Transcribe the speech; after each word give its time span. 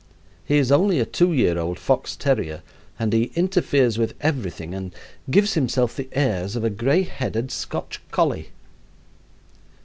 He 0.43 0.57
is 0.57 0.71
only 0.71 0.99
a 0.99 1.05
two 1.05 1.31
year 1.31 1.59
old 1.59 1.77
fox 1.77 2.15
terrier, 2.15 2.63
and 2.97 3.13
he 3.13 3.31
interferes 3.35 3.99
with 3.99 4.15
everything 4.19 4.73
and 4.73 4.95
gives 5.29 5.53
himself 5.53 5.95
the 5.95 6.09
airs 6.13 6.55
of 6.55 6.63
a 6.63 6.71
gray 6.71 7.03
headed 7.03 7.51
Scotch 7.51 8.01
collie. 8.09 8.49